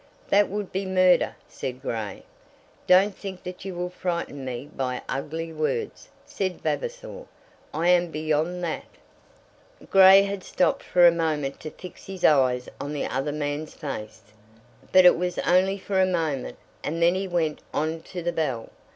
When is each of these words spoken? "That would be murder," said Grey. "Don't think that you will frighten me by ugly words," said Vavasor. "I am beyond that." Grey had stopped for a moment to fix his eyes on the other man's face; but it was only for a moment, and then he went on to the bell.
"That 0.29 0.49
would 0.49 0.71
be 0.71 0.83
murder," 0.87 1.35
said 1.47 1.79
Grey. 1.79 2.23
"Don't 2.87 3.15
think 3.15 3.43
that 3.43 3.63
you 3.65 3.75
will 3.75 3.91
frighten 3.91 4.43
me 4.43 4.67
by 4.75 5.03
ugly 5.07 5.53
words," 5.53 6.09
said 6.25 6.61
Vavasor. 6.63 7.25
"I 7.71 7.89
am 7.89 8.09
beyond 8.09 8.63
that." 8.63 8.85
Grey 9.91 10.23
had 10.23 10.43
stopped 10.43 10.81
for 10.81 11.05
a 11.05 11.11
moment 11.11 11.59
to 11.59 11.69
fix 11.69 12.07
his 12.07 12.25
eyes 12.25 12.67
on 12.79 12.93
the 12.93 13.05
other 13.05 13.31
man's 13.31 13.75
face; 13.75 14.23
but 14.91 15.05
it 15.05 15.17
was 15.17 15.37
only 15.37 15.77
for 15.77 16.01
a 16.01 16.07
moment, 16.07 16.57
and 16.83 16.99
then 16.99 17.13
he 17.13 17.27
went 17.27 17.59
on 17.71 18.01
to 18.01 18.23
the 18.23 18.33
bell. 18.33 18.71